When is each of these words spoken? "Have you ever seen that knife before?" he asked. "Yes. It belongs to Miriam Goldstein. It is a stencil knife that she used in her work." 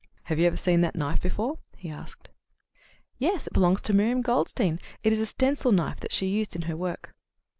"Have 0.23 0.39
you 0.39 0.47
ever 0.47 0.57
seen 0.57 0.81
that 0.81 0.95
knife 0.95 1.21
before?" 1.21 1.59
he 1.77 1.87
asked. 1.91 2.29
"Yes. 3.19 3.45
It 3.45 3.53
belongs 3.53 3.83
to 3.83 3.93
Miriam 3.93 4.23
Goldstein. 4.23 4.79
It 5.03 5.13
is 5.13 5.19
a 5.19 5.27
stencil 5.27 5.71
knife 5.71 5.99
that 5.99 6.11
she 6.11 6.25
used 6.25 6.55
in 6.55 6.63
her 6.63 6.75
work." 6.75 7.13